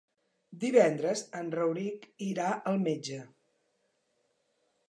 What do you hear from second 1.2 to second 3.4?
en Rauric irà al metge.